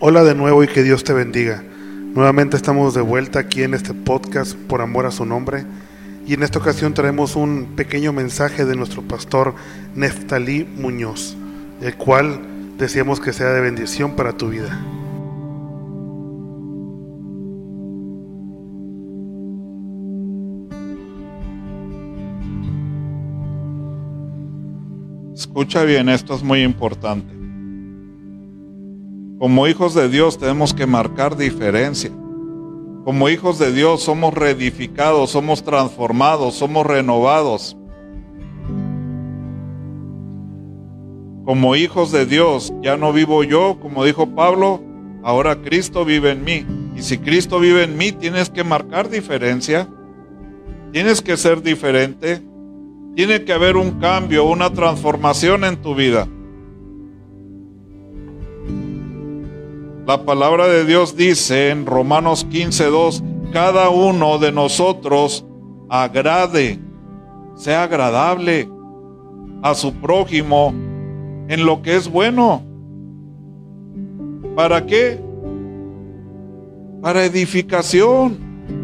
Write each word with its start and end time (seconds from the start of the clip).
Hola 0.00 0.22
de 0.22 0.36
nuevo 0.36 0.62
y 0.62 0.68
que 0.68 0.84
Dios 0.84 1.02
te 1.02 1.12
bendiga. 1.12 1.64
Nuevamente 2.14 2.56
estamos 2.56 2.94
de 2.94 3.00
vuelta 3.00 3.40
aquí 3.40 3.64
en 3.64 3.74
este 3.74 3.94
podcast 3.94 4.54
por 4.54 4.80
amor 4.80 5.06
a 5.06 5.10
su 5.10 5.26
nombre 5.26 5.64
y 6.24 6.34
en 6.34 6.44
esta 6.44 6.60
ocasión 6.60 6.94
traemos 6.94 7.34
un 7.34 7.74
pequeño 7.74 8.12
mensaje 8.12 8.64
de 8.64 8.76
nuestro 8.76 9.02
pastor 9.02 9.56
Neftalí 9.96 10.68
Muñoz, 10.76 11.36
el 11.82 11.96
cual 11.96 12.40
deseamos 12.78 13.18
que 13.18 13.32
sea 13.32 13.48
de 13.48 13.60
bendición 13.60 14.14
para 14.14 14.34
tu 14.34 14.50
vida. 14.50 14.80
Escucha 25.34 25.82
bien, 25.82 26.08
esto 26.08 26.36
es 26.36 26.44
muy 26.44 26.62
importante. 26.62 27.37
Como 29.38 29.68
hijos 29.68 29.94
de 29.94 30.08
Dios 30.08 30.36
tenemos 30.36 30.74
que 30.74 30.84
marcar 30.84 31.36
diferencia. 31.36 32.10
Como 33.04 33.28
hijos 33.28 33.60
de 33.60 33.72
Dios 33.72 34.02
somos 34.02 34.34
reedificados, 34.34 35.30
somos 35.30 35.62
transformados, 35.62 36.54
somos 36.54 36.84
renovados. 36.84 37.76
Como 41.44 41.76
hijos 41.76 42.10
de 42.10 42.26
Dios 42.26 42.72
ya 42.82 42.96
no 42.96 43.12
vivo 43.12 43.44
yo, 43.44 43.78
como 43.80 44.04
dijo 44.04 44.34
Pablo, 44.34 44.82
ahora 45.22 45.62
Cristo 45.62 46.04
vive 46.04 46.32
en 46.32 46.42
mí. 46.42 46.66
Y 46.96 47.02
si 47.02 47.18
Cristo 47.18 47.60
vive 47.60 47.84
en 47.84 47.96
mí, 47.96 48.10
tienes 48.10 48.50
que 48.50 48.64
marcar 48.64 49.08
diferencia. 49.08 49.88
Tienes 50.90 51.22
que 51.22 51.36
ser 51.36 51.62
diferente. 51.62 52.42
Tiene 53.14 53.44
que 53.44 53.52
haber 53.52 53.76
un 53.76 54.00
cambio, 54.00 54.44
una 54.44 54.72
transformación 54.72 55.62
en 55.62 55.76
tu 55.76 55.94
vida. 55.94 56.26
La 60.08 60.24
palabra 60.24 60.68
de 60.68 60.86
Dios 60.86 61.18
dice 61.18 61.68
en 61.68 61.84
Romanos 61.84 62.46
15:2, 62.48 63.22
cada 63.52 63.90
uno 63.90 64.38
de 64.38 64.52
nosotros 64.52 65.44
agrade, 65.90 66.78
sea 67.56 67.82
agradable 67.82 68.70
a 69.62 69.74
su 69.74 69.92
prójimo 69.92 70.72
en 71.48 71.66
lo 71.66 71.82
que 71.82 71.96
es 71.96 72.10
bueno. 72.10 72.62
¿Para 74.56 74.86
qué? 74.86 75.20
Para 77.02 77.26
edificación. 77.26 78.38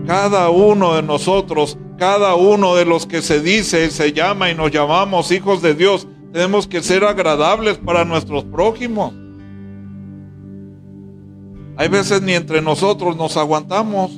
Cada 0.06 0.50
uno 0.50 0.94
de 0.94 1.02
nosotros, 1.02 1.78
cada 1.96 2.34
uno 2.34 2.74
de 2.74 2.84
los 2.84 3.06
que 3.06 3.22
se 3.22 3.40
dice, 3.40 3.90
se 3.90 4.12
llama 4.12 4.50
y 4.50 4.54
nos 4.54 4.70
llamamos 4.70 5.30
hijos 5.30 5.62
de 5.62 5.72
Dios, 5.72 6.06
tenemos 6.34 6.66
que 6.66 6.82
ser 6.82 7.02
agradables 7.02 7.78
para 7.78 8.04
nuestros 8.04 8.44
prójimos. 8.44 9.23
Hay 11.76 11.88
veces 11.88 12.22
ni 12.22 12.32
entre 12.34 12.62
nosotros 12.62 13.16
nos 13.16 13.36
aguantamos. 13.36 14.12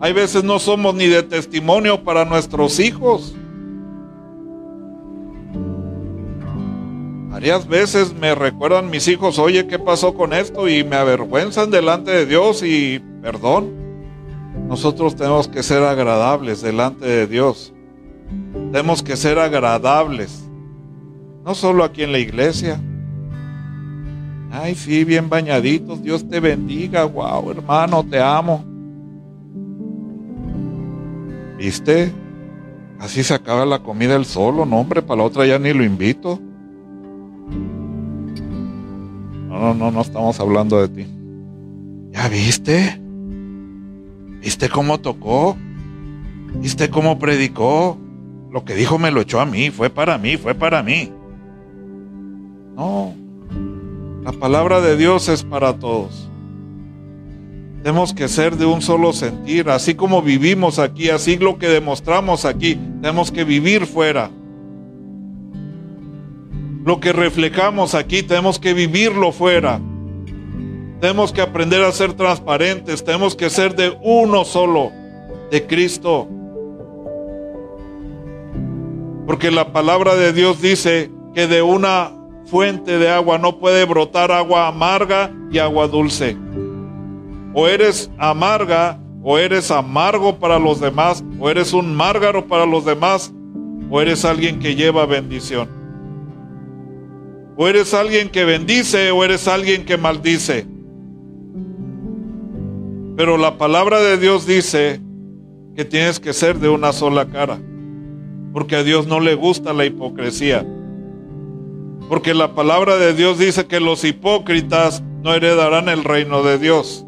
Hay 0.00 0.12
veces 0.12 0.44
no 0.44 0.58
somos 0.58 0.94
ni 0.94 1.06
de 1.06 1.22
testimonio 1.22 2.04
para 2.04 2.26
nuestros 2.26 2.78
hijos. 2.78 3.34
Varias 7.30 7.66
veces 7.66 8.14
me 8.14 8.34
recuerdan 8.34 8.90
mis 8.90 9.08
hijos, 9.08 9.38
oye, 9.38 9.66
¿qué 9.66 9.78
pasó 9.78 10.14
con 10.14 10.32
esto? 10.32 10.68
Y 10.68 10.84
me 10.84 10.96
avergüenzan 10.96 11.70
delante 11.70 12.10
de 12.10 12.26
Dios 12.26 12.62
y 12.62 13.02
perdón. 13.22 13.72
Nosotros 14.68 15.16
tenemos 15.16 15.48
que 15.48 15.62
ser 15.62 15.82
agradables 15.82 16.62
delante 16.62 17.06
de 17.06 17.26
Dios. 17.26 17.72
Tenemos 18.52 19.02
que 19.02 19.16
ser 19.16 19.38
agradables. 19.38 20.44
No 21.44 21.54
solo 21.54 21.82
aquí 21.82 22.02
en 22.02 22.12
la 22.12 22.18
iglesia, 22.18 22.80
Ay, 24.56 24.76
sí, 24.76 25.02
bien 25.02 25.28
bañaditos. 25.28 26.00
Dios 26.00 26.28
te 26.28 26.38
bendiga. 26.38 27.04
Wow, 27.04 27.50
hermano, 27.50 28.04
te 28.04 28.20
amo. 28.20 28.64
¿Viste? 31.58 32.12
Así 33.00 33.24
se 33.24 33.34
acaba 33.34 33.66
la 33.66 33.80
comida 33.80 34.14
el 34.14 34.24
solo. 34.24 34.64
No, 34.64 34.78
hombre, 34.78 35.02
para 35.02 35.18
la 35.18 35.24
otra 35.24 35.44
ya 35.44 35.58
ni 35.58 35.72
lo 35.72 35.82
invito. 35.82 36.38
No, 39.48 39.58
no, 39.58 39.74
no, 39.74 39.90
no 39.90 40.00
estamos 40.00 40.38
hablando 40.38 40.86
de 40.86 40.88
ti. 40.88 41.10
¿Ya 42.12 42.28
viste? 42.28 43.00
¿Viste 44.40 44.68
cómo 44.68 45.00
tocó? 45.00 45.56
¿Viste 46.60 46.90
cómo 46.90 47.18
predicó? 47.18 47.98
Lo 48.52 48.64
que 48.64 48.76
dijo 48.76 49.00
me 49.00 49.10
lo 49.10 49.22
echó 49.22 49.40
a 49.40 49.46
mí, 49.46 49.70
fue 49.70 49.90
para 49.90 50.16
mí, 50.16 50.36
fue 50.36 50.54
para 50.54 50.80
mí. 50.80 51.10
No, 52.76 53.14
la 54.24 54.32
palabra 54.32 54.80
de 54.80 54.96
Dios 54.96 55.28
es 55.28 55.42
para 55.42 55.74
todos. 55.74 56.30
Tenemos 57.82 58.14
que 58.14 58.26
ser 58.26 58.56
de 58.56 58.64
un 58.64 58.80
solo 58.80 59.12
sentir, 59.12 59.68
así 59.68 59.94
como 59.94 60.22
vivimos 60.22 60.78
aquí, 60.78 61.10
así 61.10 61.36
lo 61.36 61.58
que 61.58 61.68
demostramos 61.68 62.46
aquí, 62.46 62.76
tenemos 63.02 63.30
que 63.30 63.44
vivir 63.44 63.84
fuera. 63.84 64.30
Lo 66.86 67.00
que 67.00 67.12
reflejamos 67.12 67.94
aquí, 67.94 68.22
tenemos 68.22 68.58
que 68.58 68.72
vivirlo 68.72 69.30
fuera. 69.30 69.78
Tenemos 71.02 71.30
que 71.30 71.42
aprender 71.42 71.84
a 71.84 71.92
ser 71.92 72.14
transparentes, 72.14 73.04
tenemos 73.04 73.36
que 73.36 73.50
ser 73.50 73.76
de 73.76 73.94
uno 74.02 74.46
solo, 74.46 74.90
de 75.50 75.66
Cristo. 75.66 76.26
Porque 79.26 79.50
la 79.50 79.70
palabra 79.70 80.14
de 80.14 80.32
Dios 80.32 80.62
dice 80.62 81.10
que 81.34 81.46
de 81.46 81.60
una 81.60 82.23
fuente 82.46 82.98
de 82.98 83.08
agua, 83.08 83.38
no 83.38 83.58
puede 83.58 83.84
brotar 83.84 84.30
agua 84.30 84.68
amarga 84.68 85.30
y 85.50 85.58
agua 85.58 85.88
dulce. 85.88 86.36
O 87.54 87.66
eres 87.68 88.10
amarga, 88.18 88.98
o 89.22 89.38
eres 89.38 89.70
amargo 89.70 90.38
para 90.38 90.58
los 90.58 90.80
demás, 90.80 91.24
o 91.38 91.48
eres 91.48 91.72
un 91.72 91.94
márgaro 91.94 92.46
para 92.46 92.66
los 92.66 92.84
demás, 92.84 93.32
o 93.90 94.00
eres 94.00 94.24
alguien 94.24 94.58
que 94.58 94.74
lleva 94.74 95.06
bendición. 95.06 95.68
O 97.56 97.68
eres 97.68 97.94
alguien 97.94 98.28
que 98.28 98.44
bendice, 98.44 99.10
o 99.12 99.24
eres 99.24 99.46
alguien 99.46 99.84
que 99.84 99.96
maldice. 99.96 100.66
Pero 103.16 103.36
la 103.36 103.56
palabra 103.58 104.00
de 104.00 104.18
Dios 104.18 104.46
dice 104.46 105.00
que 105.76 105.84
tienes 105.84 106.18
que 106.18 106.32
ser 106.32 106.58
de 106.58 106.68
una 106.68 106.92
sola 106.92 107.26
cara, 107.26 107.58
porque 108.52 108.76
a 108.76 108.82
Dios 108.82 109.06
no 109.06 109.20
le 109.20 109.36
gusta 109.36 109.72
la 109.72 109.84
hipocresía. 109.84 110.66
Porque 112.08 112.34
la 112.34 112.54
palabra 112.54 112.96
de 112.96 113.14
Dios 113.14 113.38
dice 113.38 113.66
que 113.66 113.80
los 113.80 114.04
hipócritas 114.04 115.02
no 115.22 115.32
heredarán 115.32 115.88
el 115.88 116.04
reino 116.04 116.42
de 116.42 116.58
Dios. 116.58 117.06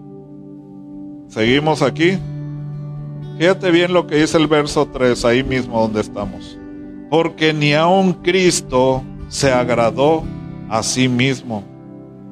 Seguimos 1.28 1.82
aquí. 1.82 2.18
Fíjate 3.38 3.70
bien 3.70 3.92
lo 3.92 4.06
que 4.06 4.16
dice 4.16 4.38
el 4.38 4.46
verso 4.46 4.86
3, 4.86 5.24
ahí 5.26 5.44
mismo 5.44 5.80
donde 5.80 6.00
estamos. 6.00 6.58
Porque 7.10 7.52
ni 7.52 7.74
aun 7.74 8.14
Cristo 8.14 9.02
se 9.28 9.52
agradó 9.52 10.24
a 10.70 10.82
sí 10.82 11.08
mismo. 11.08 11.62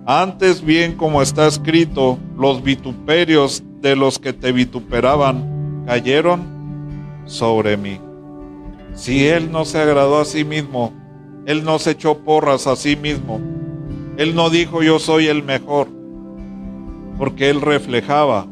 Antes 0.06 0.64
bien, 0.64 0.94
como 0.94 1.20
está 1.20 1.46
escrito, 1.46 2.18
los 2.36 2.62
vituperios 2.62 3.62
de 3.80 3.96
los 3.96 4.18
que 4.18 4.32
te 4.32 4.52
vituperaban 4.52 5.84
cayeron 5.86 6.42
sobre 7.26 7.76
mí. 7.76 8.00
Si 8.94 9.26
Él 9.26 9.50
no 9.52 9.64
se 9.64 9.78
agradó 9.78 10.18
a 10.20 10.24
sí 10.24 10.44
mismo, 10.44 10.92
él 11.46 11.62
no 11.62 11.78
se 11.78 11.90
echó 11.92 12.18
porras 12.18 12.66
a 12.66 12.74
sí 12.74 12.96
mismo. 12.96 13.40
Él 14.16 14.34
no 14.34 14.48
dijo 14.48 14.82
yo 14.82 14.98
soy 14.98 15.26
el 15.26 15.42
mejor, 15.42 15.88
porque 17.18 17.50
Él 17.50 17.60
reflejaba 17.60 18.46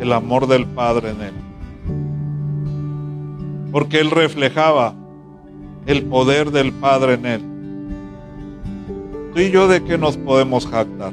el 0.00 0.12
amor 0.12 0.48
del 0.48 0.66
Padre 0.66 1.10
en 1.10 1.20
Él. 1.22 1.34
Porque 3.70 4.00
Él 4.00 4.10
reflejaba 4.10 4.94
el 5.86 6.04
poder 6.06 6.50
del 6.50 6.72
Padre 6.72 7.14
en 7.14 7.26
Él. 7.26 7.42
Tú 9.34 9.40
y 9.40 9.50
yo 9.50 9.68
de 9.68 9.84
qué 9.84 9.96
nos 9.96 10.16
podemos 10.16 10.66
jactar. 10.66 11.12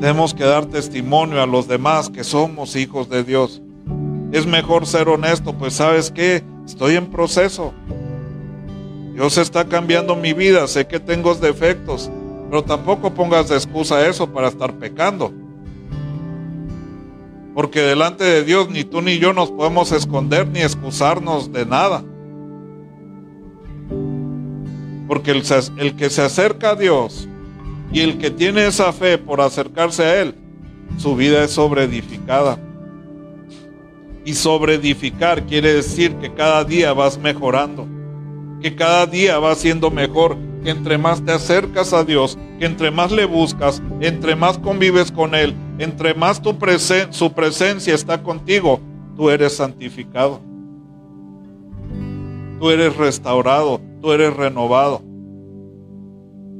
Tenemos 0.00 0.34
que 0.34 0.44
dar 0.44 0.66
testimonio 0.66 1.42
a 1.42 1.46
los 1.46 1.68
demás 1.68 2.10
que 2.10 2.24
somos 2.24 2.76
hijos 2.76 3.08
de 3.08 3.24
Dios. 3.24 3.62
Es 4.32 4.46
mejor 4.46 4.86
ser 4.86 5.08
honesto, 5.08 5.54
pues 5.54 5.74
sabes 5.74 6.10
que 6.10 6.42
estoy 6.66 6.96
en 6.96 7.06
proceso. 7.06 7.72
Dios 9.20 9.36
está 9.36 9.66
cambiando 9.66 10.16
mi 10.16 10.32
vida, 10.32 10.66
sé 10.66 10.86
que 10.86 10.98
tengo 10.98 11.34
defectos, 11.34 12.10
pero 12.48 12.64
tampoco 12.64 13.12
pongas 13.12 13.50
de 13.50 13.54
excusa 13.54 14.08
eso 14.08 14.32
para 14.32 14.48
estar 14.48 14.72
pecando. 14.72 15.30
Porque 17.54 17.82
delante 17.82 18.24
de 18.24 18.44
Dios 18.44 18.70
ni 18.70 18.82
tú 18.82 19.02
ni 19.02 19.18
yo 19.18 19.34
nos 19.34 19.50
podemos 19.50 19.92
esconder 19.92 20.48
ni 20.48 20.60
excusarnos 20.60 21.52
de 21.52 21.66
nada. 21.66 22.02
Porque 25.06 25.32
el, 25.32 25.42
el, 25.76 25.96
que 25.96 26.08
se 26.08 26.22
acerca 26.22 26.70
a 26.70 26.76
Dios 26.76 27.28
y 27.92 28.00
el 28.00 28.16
que 28.16 28.30
tiene 28.30 28.68
esa 28.68 28.90
fe 28.90 29.18
por 29.18 29.42
acercarse 29.42 30.02
a 30.02 30.22
Él, 30.22 30.34
su 30.96 31.14
vida 31.14 31.44
es 31.44 31.50
sobreedificada. 31.50 32.58
Y 34.24 34.32
sobreedificar 34.32 35.44
quiere 35.44 35.74
decir 35.74 36.14
que 36.14 36.32
cada 36.32 36.64
día 36.64 36.94
vas 36.94 37.18
mejorando 37.18 37.99
que 38.60 38.74
cada 38.74 39.06
día 39.06 39.38
va 39.38 39.54
siendo 39.54 39.90
mejor, 39.90 40.36
que 40.62 40.70
entre 40.70 40.98
más 40.98 41.24
te 41.24 41.32
acercas 41.32 41.92
a 41.92 42.04
Dios, 42.04 42.38
que 42.58 42.66
entre 42.66 42.90
más 42.90 43.10
le 43.10 43.24
buscas, 43.24 43.82
entre 44.00 44.36
más 44.36 44.58
convives 44.58 45.10
con 45.10 45.34
Él, 45.34 45.54
entre 45.78 46.14
más 46.14 46.42
tu 46.42 46.56
su 47.10 47.32
presencia 47.32 47.94
está 47.94 48.22
contigo, 48.22 48.80
tú 49.16 49.30
eres 49.30 49.56
santificado. 49.56 50.40
Tú 52.58 52.68
eres 52.68 52.94
restaurado, 52.96 53.80
tú 54.02 54.12
eres 54.12 54.36
renovado. 54.36 55.02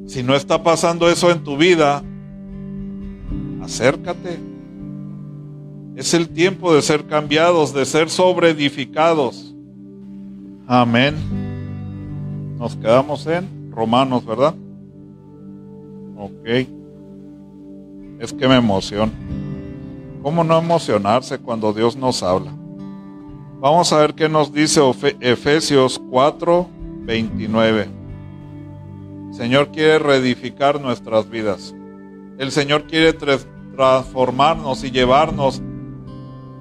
Si 0.07 0.23
no 0.23 0.35
está 0.35 0.63
pasando 0.63 1.11
eso 1.11 1.31
en 1.31 1.45
tu 1.45 1.59
vida, 1.59 2.03
acércate. 3.63 4.39
Es 5.95 6.15
el 6.15 6.31
tiempo 6.31 6.75
de 6.75 6.81
ser 6.81 7.07
cambiados, 7.07 7.75
de 7.75 7.85
ser 7.85 8.09
sobreedificados. 8.09 9.55
Amén. 10.67 11.40
Nos 12.61 12.77
quedamos 12.77 13.27
en 13.27 13.73
Romanos, 13.73 14.27
¿verdad? 14.27 14.55
Ok. 16.19 16.47
Es 18.19 18.35
que 18.35 18.47
me 18.47 18.57
emociona. 18.57 19.11
¿Cómo 20.23 20.45
no 20.45 20.59
emocionarse 20.59 21.39
cuando 21.39 21.73
Dios 21.73 21.97
nos 21.97 22.23
habla? 22.23 22.53
Vamos 23.61 23.91
a 23.95 24.01
ver 24.01 24.15
qué 24.15 24.29
nos 24.29 24.53
dice 24.53 24.83
Efesios 25.21 25.99
4, 26.11 26.67
29. 27.07 27.89
El 29.29 29.35
Señor 29.35 29.69
quiere 29.69 29.99
reedificar 29.99 30.83
nuestras 30.83 31.31
vidas. 31.31 31.75
El 32.37 32.51
Señor 32.51 32.85
quiere 32.85 33.15
transformarnos 33.75 34.85
y 34.85 34.91
llevarnos 34.91 35.63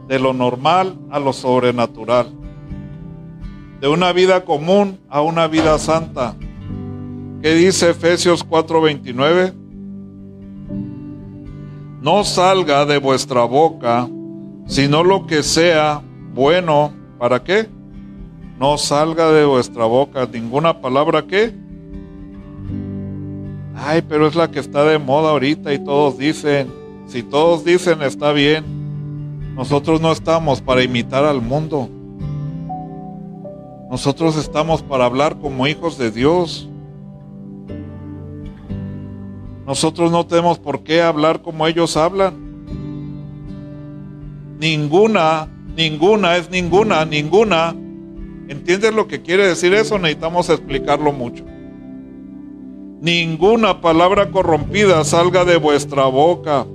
de 0.08 0.18
lo 0.18 0.32
normal 0.32 0.98
a 1.12 1.20
lo 1.20 1.34
sobrenatural. 1.34 2.39
De 3.80 3.88
una 3.88 4.12
vida 4.14 4.46
común 4.46 5.00
a 5.10 5.22
una 5.22 5.48
vida 5.48 5.78
santa. 5.80 6.36
¿Qué 7.42 7.54
dice 7.54 7.92
Efesios 7.92 8.46
4:29? 8.46 9.54
No 12.02 12.24
salga 12.24 12.86
de 12.86 12.98
vuestra 12.98 13.44
boca 13.44 14.08
sino 14.70 15.04
lo 15.04 15.26
que 15.26 15.42
sea 15.42 16.02
bueno, 16.34 16.94
¿para 17.18 17.44
qué? 17.44 17.68
No 18.60 18.78
salga 18.78 19.32
de 19.32 19.44
vuestra 19.44 19.86
boca 19.86 20.30
ninguna 20.32 20.80
palabra 20.80 21.24
que. 21.24 21.54
Ay, 23.76 24.04
pero 24.08 24.28
es 24.28 24.36
la 24.36 24.52
que 24.52 24.60
está 24.60 24.84
de 24.84 25.00
moda 25.00 25.32
ahorita 25.32 25.74
y 25.74 25.84
todos 25.84 26.20
dicen, 26.20 26.72
si 27.08 27.24
todos 27.24 27.66
dicen 27.66 28.04
está 28.04 28.32
bien, 28.32 29.56
nosotros 29.56 30.00
no 30.02 30.12
estamos 30.12 30.62
para 30.62 30.84
imitar 30.84 31.26
al 31.26 31.42
mundo. 31.42 31.90
Nosotros 33.90 34.38
estamos 34.38 34.82
para 34.84 35.06
hablar 35.06 35.40
como 35.40 35.68
hijos 35.68 35.98
de 35.98 36.12
Dios. 36.12 36.70
Nosotros 39.66 40.12
no 40.12 40.26
tenemos 40.26 40.60
por 40.60 40.84
qué 40.84 41.02
hablar 41.02 41.42
como 41.42 41.68
ellos 41.68 41.98
hablan. 41.98 42.50
Ninguna 44.60 45.50
Ninguna 45.80 46.36
es 46.36 46.50
ninguna, 46.50 47.06
ninguna. 47.06 47.74
¿Entiendes 48.50 48.94
lo 48.94 49.08
que 49.08 49.22
quiere 49.22 49.48
decir 49.48 49.74
eso? 49.74 49.98
Necesitamos 49.98 50.50
explicarlo 50.50 51.14
mucho. 51.14 51.46
Ninguna 53.00 53.80
palabra 53.80 54.30
corrompida 54.30 55.06
salga 55.06 55.46
de 55.46 55.56
vuestra 55.56 56.04
boca, 56.08 56.66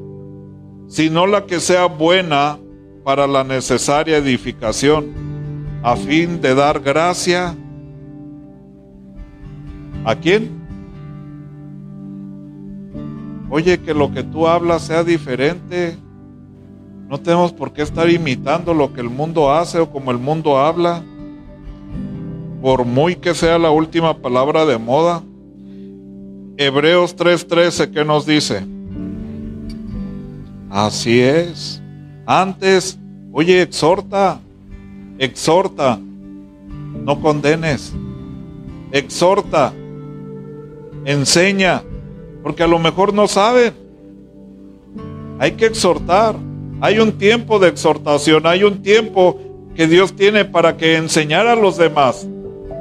sino 0.89 1.27
la 1.27 1.45
que 1.45 1.61
sea 1.61 1.85
buena 1.85 2.59
para 3.05 3.27
la 3.27 3.45
necesaria 3.45 4.17
edificación, 4.17 5.13
a 5.85 5.97
fin 5.97 6.41
de 6.41 6.55
dar 6.55 6.81
gracia. 6.81 7.55
¿A 10.03 10.15
quién? 10.15 10.51
Oye, 13.51 13.79
que 13.79 13.93
lo 13.93 14.11
que 14.11 14.23
tú 14.23 14.49
hablas 14.49 14.81
sea 14.81 15.05
diferente. 15.05 15.99
No 17.07 17.21
tenemos 17.21 17.53
por 17.53 17.75
qué 17.75 17.83
estar 17.83 18.09
imitando 18.09 18.73
lo 18.73 18.95
que 18.95 19.03
el 19.03 19.11
mundo 19.11 19.53
hace 19.53 19.79
o 19.79 19.91
como 19.91 20.11
el 20.11 20.17
mundo 20.17 20.59
habla, 20.59 21.03
por 22.63 22.87
muy 22.87 23.17
que 23.17 23.35
sea 23.35 23.59
la 23.59 23.71
última 23.71 24.17
palabra 24.17 24.65
de 24.65 24.79
moda. 24.79 25.23
Hebreos 26.57 27.15
3:13, 27.15 27.91
¿qué 27.91 28.07
nos 28.07 28.25
dice? 28.25 28.65
Así 30.71 31.21
es. 31.21 31.83
Antes, 32.25 32.99
oye, 33.33 33.61
exhorta, 33.61 34.41
exhorta, 35.19 35.99
no 35.99 37.21
condenes, 37.21 37.93
exhorta, 38.93 39.73
enseña, 41.05 41.83
porque 42.43 42.63
a 42.63 42.69
lo 42.69 42.79
mejor 42.79 43.13
no 43.13 43.27
saben. 43.29 43.75
Hay 45.39 45.53
que 45.53 45.67
exhortar. 45.67 46.37
Hay 46.81 46.99
un 46.99 47.13
tiempo 47.13 47.59
de 47.59 47.69
exhortación, 47.69 48.47
hay 48.47 48.65
un 48.65 48.83
tiempo 48.83 49.41
que 49.75 49.87
Dios 49.87 50.15
tiene 50.15 50.45
para 50.45 50.77
que 50.77 50.97
enseñar 50.97 51.47
a 51.47 51.57
los 51.57 51.77
demás. 51.77 52.27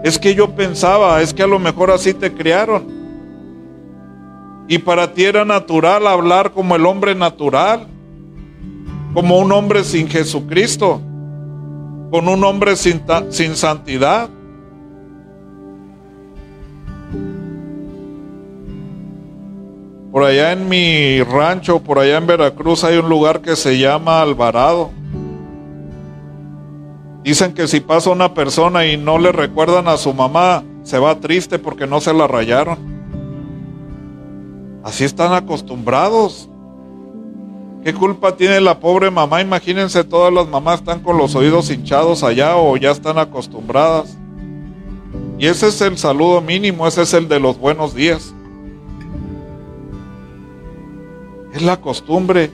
Es 0.03 0.19
que 0.19 0.35
yo 0.35 0.49
pensaba, 0.55 1.21
es 1.21 1.33
que 1.33 1.43
a 1.43 1.47
lo 1.47 1.59
mejor 1.59 1.91
así 1.91 2.13
te 2.13 2.33
criaron. 2.33 2.83
Y 4.67 4.79
para 4.79 5.13
ti 5.13 5.23
era 5.23 5.45
natural 5.45 6.07
hablar 6.07 6.51
como 6.51 6.75
el 6.75 6.85
hombre 6.85 7.15
natural, 7.15 7.87
como 9.13 9.37
un 9.39 9.51
hombre 9.51 9.83
sin 9.83 10.07
Jesucristo, 10.09 10.99
con 12.13 12.27
un 12.27 12.43
hombre 12.43 12.75
sin, 12.75 13.01
sin 13.31 13.55
santidad. 13.55 14.29
Por 20.11 20.23
allá 20.23 20.51
en 20.51 20.69
mi 20.69 21.23
rancho, 21.23 21.79
por 21.79 21.97
allá 21.97 22.17
en 22.17 22.27
Veracruz, 22.27 22.83
hay 22.83 22.97
un 22.97 23.09
lugar 23.09 23.41
que 23.41 23.55
se 23.55 23.79
llama 23.79 24.21
Alvarado. 24.21 24.91
Dicen 27.23 27.55
que 27.55 27.67
si 27.67 27.79
pasa 27.79 28.11
una 28.11 28.35
persona 28.35 28.85
y 28.85 28.95
no 28.95 29.17
le 29.17 29.31
recuerdan 29.31 29.87
a 29.87 29.97
su 29.97 30.13
mamá, 30.13 30.63
se 30.83 30.99
va 30.99 31.19
triste 31.19 31.57
porque 31.57 31.87
no 31.87 31.99
se 31.99 32.13
la 32.13 32.27
rayaron. 32.27 32.77
Así 34.83 35.03
están 35.03 35.33
acostumbrados. 35.33 36.47
¿Qué 37.83 37.93
culpa 37.93 38.37
tiene 38.37 38.61
la 38.61 38.79
pobre 38.79 39.11
mamá? 39.11 39.41
Imagínense, 39.41 40.05
todas 40.05 40.31
las 40.31 40.47
mamás 40.47 40.79
están 40.79 41.01
con 41.01 41.17
los 41.17 41.35
oídos 41.35 41.69
hinchados 41.69 42.23
allá 42.23 42.55
o 42.55 42.77
ya 42.77 42.91
están 42.91 43.17
acostumbradas. 43.17 44.17
Y 45.37 45.47
ese 45.47 45.67
es 45.67 45.81
el 45.81 45.97
saludo 45.97 46.39
mínimo, 46.39 46.87
ese 46.87 47.01
es 47.01 47.13
el 47.13 47.27
de 47.27 47.41
los 47.41 47.59
buenos 47.59 47.93
días. 47.93 48.33
Es 51.53 51.61
la 51.61 51.81
costumbre. 51.81 52.51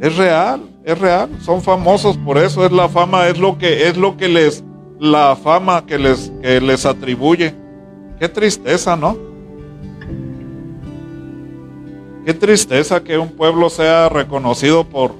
Es 0.00 0.16
real, 0.16 0.62
es 0.84 0.96
real. 0.96 1.30
Son 1.40 1.60
famosos 1.60 2.16
por 2.18 2.38
eso. 2.38 2.64
Es 2.64 2.70
la 2.70 2.88
fama, 2.88 3.26
es 3.26 3.38
lo 3.38 3.58
que, 3.58 3.88
es 3.88 3.96
lo 3.96 4.16
que 4.16 4.28
les, 4.28 4.62
la 5.00 5.34
fama 5.34 5.84
que 5.84 5.98
les, 5.98 6.30
que 6.40 6.60
les 6.60 6.86
atribuye. 6.86 7.56
Qué 8.20 8.28
tristeza, 8.28 8.94
¿no? 8.96 9.27
Qué 12.24 12.34
tristeza 12.34 13.02
que 13.02 13.18
un 13.18 13.30
pueblo 13.30 13.70
sea 13.70 14.08
reconocido 14.08 14.84
por, 14.84 15.14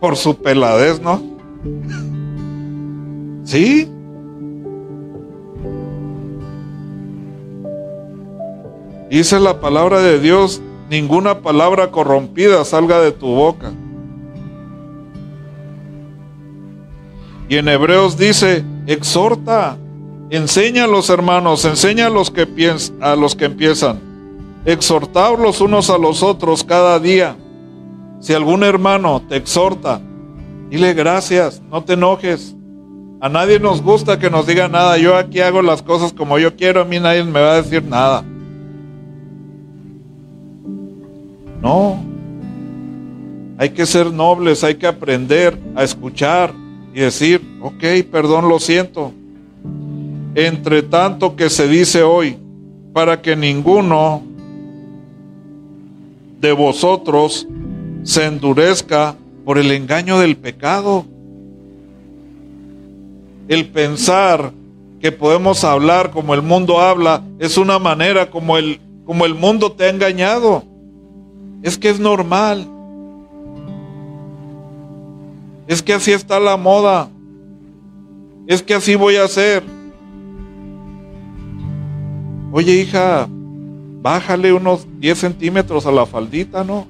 por 0.00 0.16
su 0.16 0.36
peladez, 0.36 1.00
¿no? 1.00 1.22
Sí, 3.44 3.94
Dice 9.14 9.38
la 9.38 9.60
palabra 9.60 10.00
de 10.00 10.18
Dios, 10.18 10.60
ninguna 10.90 11.40
palabra 11.40 11.92
corrompida 11.92 12.64
salga 12.64 13.00
de 13.00 13.12
tu 13.12 13.28
boca. 13.28 13.72
Y 17.48 17.56
en 17.56 17.68
Hebreos 17.68 18.18
dice, 18.18 18.64
exhorta, 18.88 19.76
enseña 20.30 20.82
a 20.82 20.88
los 20.88 21.10
hermanos, 21.10 21.64
enseña 21.64 22.06
a 22.06 22.10
los 22.10 22.32
que, 22.32 22.48
a 23.00 23.14
los 23.14 23.36
que 23.36 23.44
empiezan, 23.44 24.00
exhortaos 24.64 25.38
los 25.38 25.60
unos 25.60 25.90
a 25.90 25.98
los 25.98 26.22
otros 26.22 26.64
cada 26.64 26.98
día. 26.98 27.36
Si 28.20 28.32
algún 28.32 28.64
hermano 28.64 29.22
te 29.28 29.36
exhorta, 29.36 30.00
dile 30.70 30.94
gracias, 30.94 31.62
no 31.70 31.84
te 31.84 31.92
enojes. 31.94 32.56
A 33.20 33.28
nadie 33.28 33.58
nos 33.58 33.82
gusta 33.82 34.18
que 34.18 34.30
nos 34.30 34.46
diga 34.46 34.68
nada. 34.68 34.98
Yo 34.98 35.16
aquí 35.16 35.40
hago 35.40 35.62
las 35.62 35.82
cosas 35.82 36.12
como 36.12 36.38
yo 36.38 36.56
quiero, 36.56 36.82
a 36.82 36.84
mí 36.84 37.00
nadie 37.00 37.24
me 37.24 37.40
va 37.40 37.52
a 37.52 37.62
decir 37.62 37.82
nada. 37.82 38.24
No. 41.62 42.04
Hay 43.56 43.70
que 43.70 43.86
ser 43.86 44.12
nobles, 44.12 44.64
hay 44.64 44.74
que 44.74 44.86
aprender 44.86 45.58
a 45.74 45.84
escuchar 45.84 46.52
y 46.92 47.00
decir, 47.00 47.40
ok, 47.62 47.84
perdón, 48.10 48.48
lo 48.48 48.58
siento. 48.58 49.12
Entre 50.34 50.82
tanto 50.82 51.36
que 51.36 51.48
se 51.48 51.68
dice 51.68 52.02
hoy, 52.02 52.36
para 52.92 53.22
que 53.22 53.36
ninguno 53.36 54.22
de 56.44 56.52
vosotros 56.52 57.48
se 58.02 58.26
endurezca 58.26 59.16
por 59.46 59.56
el 59.56 59.70
engaño 59.72 60.18
del 60.18 60.36
pecado. 60.36 61.06
El 63.48 63.68
pensar 63.68 64.52
que 65.00 65.10
podemos 65.10 65.64
hablar 65.64 66.10
como 66.10 66.34
el 66.34 66.42
mundo 66.42 66.80
habla, 66.80 67.22
es 67.38 67.56
una 67.56 67.78
manera 67.78 68.30
como 68.30 68.58
el, 68.58 68.78
como 69.06 69.24
el 69.24 69.34
mundo 69.34 69.72
te 69.72 69.84
ha 69.84 69.88
engañado. 69.88 70.62
Es 71.62 71.78
que 71.78 71.88
es 71.88 71.98
normal. 71.98 72.68
Es 75.66 75.82
que 75.82 75.94
así 75.94 76.12
está 76.12 76.38
la 76.40 76.58
moda. 76.58 77.08
Es 78.46 78.62
que 78.62 78.74
así 78.74 78.96
voy 78.96 79.16
a 79.16 79.24
hacer. 79.24 79.62
Oye, 82.52 82.72
hija, 82.72 83.28
bájale 84.04 84.52
unos 84.52 84.86
10 85.00 85.18
centímetros 85.18 85.86
a 85.86 85.90
la 85.90 86.04
faldita, 86.04 86.62
¿no? 86.62 86.86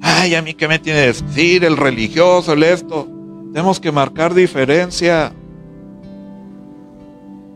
Ay, 0.00 0.34
a 0.34 0.40
mí 0.40 0.54
qué 0.54 0.66
me 0.66 0.78
tiene 0.78 1.00
que 1.00 1.06
decir 1.08 1.66
el 1.66 1.76
religioso, 1.76 2.54
el 2.54 2.62
esto. 2.62 3.06
Tenemos 3.52 3.78
que 3.78 3.92
marcar 3.92 4.32
diferencia. 4.32 5.34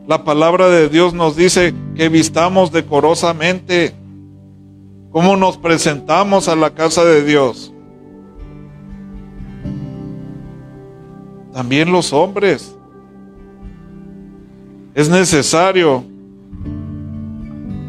La 0.06 0.22
palabra 0.22 0.68
de 0.68 0.90
Dios 0.90 1.14
nos 1.14 1.34
dice 1.34 1.72
que 1.96 2.10
vistamos 2.10 2.70
decorosamente. 2.70 3.94
¿Cómo 5.10 5.34
nos 5.38 5.56
presentamos 5.56 6.46
a 6.48 6.56
la 6.56 6.74
casa 6.74 7.06
de 7.06 7.24
Dios? 7.24 7.72
También 11.54 11.90
los 11.90 12.12
hombres. 12.12 12.76
Es 14.94 15.08
necesario 15.08 16.04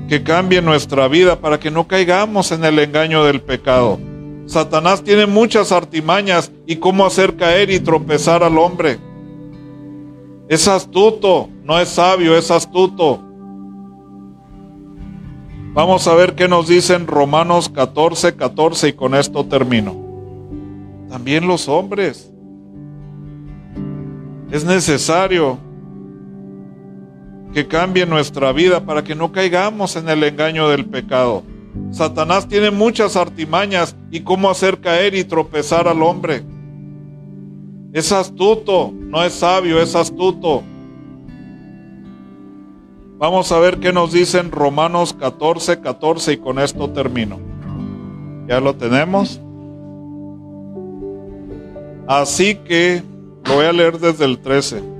que 0.07 0.23
cambie 0.23 0.61
nuestra 0.61 1.07
vida 1.07 1.39
para 1.39 1.59
que 1.59 1.71
no 1.71 1.87
caigamos 1.87 2.51
en 2.51 2.63
el 2.63 2.77
engaño 2.79 3.23
del 3.23 3.41
pecado. 3.41 3.99
Satanás 4.45 5.03
tiene 5.03 5.25
muchas 5.25 5.71
artimañas 5.71 6.51
y 6.67 6.75
cómo 6.75 7.05
hacer 7.05 7.35
caer 7.35 7.71
y 7.71 7.79
tropezar 7.79 8.43
al 8.43 8.57
hombre. 8.57 8.99
Es 10.47 10.67
astuto, 10.67 11.49
no 11.63 11.79
es 11.79 11.89
sabio, 11.89 12.37
es 12.37 12.51
astuto. 12.51 13.21
Vamos 15.73 16.07
a 16.07 16.13
ver 16.13 16.35
qué 16.35 16.47
nos 16.47 16.67
dicen 16.67 17.07
Romanos 17.07 17.67
14, 17.69 18.35
14 18.35 18.89
y 18.89 18.93
con 18.93 19.15
esto 19.15 19.45
termino. 19.45 19.95
También 21.09 21.47
los 21.47 21.67
hombres. 21.67 22.31
Es 24.51 24.63
necesario 24.63 25.57
que 27.55 27.67
cambie 27.67 28.05
nuestra 28.05 28.51
vida 28.51 28.81
para 28.81 29.01
que 29.01 29.15
no 29.15 29.31
caigamos 29.31 29.95
en 29.95 30.09
el 30.09 30.21
engaño 30.25 30.67
del 30.67 30.83
pecado. 30.83 31.41
Satanás 31.89 32.49
tiene 32.49 32.69
muchas 32.69 33.15
artimañas 33.15 33.95
y 34.11 34.19
cómo 34.19 34.49
hacer 34.49 34.81
caer 34.81 35.15
y 35.15 35.23
tropezar 35.23 35.87
al 35.87 36.03
hombre. 36.03 36.43
Es 37.93 38.11
astuto, 38.11 38.91
no 38.93 39.23
es 39.23 39.35
sabio, 39.35 39.81
es 39.81 39.95
astuto. 39.95 40.63
Vamos 43.19 43.49
a 43.53 43.59
ver 43.59 43.79
qué 43.79 43.93
nos 43.93 44.11
dicen 44.11 44.51
Romanos 44.51 45.13
14, 45.13 45.79
14 45.79 46.33
y 46.33 46.37
con 46.37 46.59
esto 46.59 46.89
termino. 46.89 47.39
¿Ya 48.49 48.59
lo 48.59 48.75
tenemos? 48.75 49.39
Así 52.05 52.55
que 52.55 53.01
lo 53.45 53.55
voy 53.55 53.65
a 53.65 53.71
leer 53.71 53.97
desde 53.97 54.25
el 54.25 54.39
13. 54.39 54.94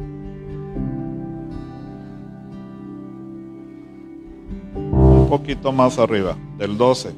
Poquito 5.27 5.71
más 5.71 5.99
arriba, 5.99 6.37
del 6.57 6.77
12. 6.77 7.13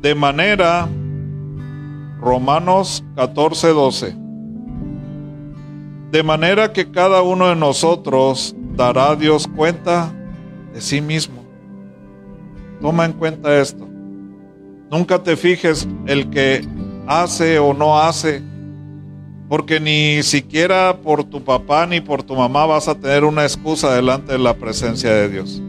De 0.00 0.14
manera, 0.14 0.88
Romanos 2.20 3.04
14, 3.16 3.68
12. 3.68 4.16
De 6.10 6.22
manera 6.22 6.72
que 6.72 6.90
cada 6.90 7.22
uno 7.22 7.48
de 7.48 7.56
nosotros 7.56 8.54
dará 8.74 9.10
a 9.10 9.16
Dios 9.16 9.48
cuenta 9.48 10.12
de 10.72 10.80
sí 10.80 11.00
mismo. 11.00 11.44
Toma 12.80 13.04
en 13.04 13.12
cuenta 13.12 13.60
esto. 13.60 13.86
Nunca 14.90 15.22
te 15.22 15.36
fijes 15.36 15.86
el 16.06 16.30
que 16.30 16.66
hace 17.06 17.58
o 17.58 17.72
no 17.74 17.98
hace, 17.98 18.42
porque 19.48 19.80
ni 19.80 20.22
siquiera 20.22 20.96
por 21.02 21.24
tu 21.24 21.42
papá 21.42 21.86
ni 21.86 22.00
por 22.00 22.22
tu 22.22 22.34
mamá 22.34 22.66
vas 22.66 22.88
a 22.88 22.94
tener 22.94 23.24
una 23.24 23.44
excusa 23.44 23.94
delante 23.94 24.32
de 24.32 24.38
la 24.38 24.54
presencia 24.54 25.12
de 25.12 25.28
Dios. 25.28 25.62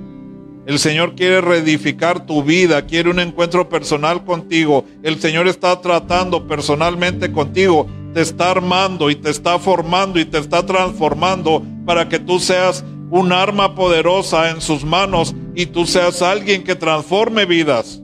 El 0.66 0.78
Señor 0.78 1.16
quiere 1.16 1.42
reedificar 1.42 2.26
tu 2.28 2.44
vida, 2.44 2.86
quiere 2.86 3.10
un 3.10 3.20
encuentro 3.20 3.68
personal 3.68 4.24
contigo. 4.24 4.86
El 5.02 5.20
Señor 5.20 5.48
está 5.48 5.82
tratando 5.82 6.48
personalmente 6.48 7.32
contigo, 7.32 7.88
te 8.14 8.22
está 8.22 8.52
armando 8.52 9.10
y 9.10 9.16
te 9.16 9.32
está 9.32 9.58
formando 9.58 10.20
y 10.20 10.26
te 10.26 10.38
está 10.38 10.64
transformando 10.64 11.64
para 11.86 12.08
que 12.08 12.20
tú 12.20 12.40
seas 12.40 12.86
un 13.10 13.34
arma 13.34 13.74
poderosa 13.74 14.52
en 14.52 14.62
sus 14.62 14.84
manos 14.86 15.34
y 15.56 15.66
tú 15.66 15.88
seas 15.88 16.22
alguien 16.22 16.64
que 16.64 16.76
transforme 16.76 17.46
vidas. 17.46 18.02